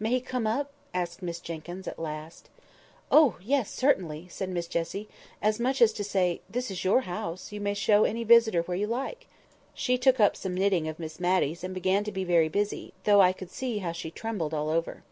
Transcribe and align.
"May 0.00 0.08
he 0.08 0.20
come 0.22 0.46
up?" 0.46 0.70
asked 0.94 1.20
Miss 1.20 1.38
Jenkyns 1.38 1.86
at 1.86 1.98
last. 1.98 2.48
"Oh, 3.12 3.36
yes! 3.42 3.70
certainly!" 3.70 4.26
said 4.26 4.48
Miss 4.48 4.66
Jessie, 4.68 5.06
as 5.42 5.60
much 5.60 5.82
as 5.82 5.92
to 5.92 6.02
say, 6.02 6.40
this 6.48 6.70
is 6.70 6.82
your 6.82 7.02
house, 7.02 7.52
you 7.52 7.60
may 7.60 7.74
show 7.74 8.04
any 8.04 8.24
visitor 8.24 8.62
where 8.62 8.76
you 8.78 8.86
like. 8.86 9.26
She 9.74 9.98
took 9.98 10.18
up 10.18 10.34
some 10.34 10.54
knitting 10.54 10.88
of 10.88 10.98
Miss 10.98 11.20
Matty's 11.20 11.62
and 11.62 11.74
began 11.74 12.04
to 12.04 12.10
be 12.10 12.24
very 12.24 12.48
busy, 12.48 12.94
though 13.04 13.20
I 13.20 13.34
could 13.34 13.50
see 13.50 13.80
how 13.80 13.92
she 13.92 14.10
trembled 14.10 14.54
all 14.54 14.70
over. 14.70 15.02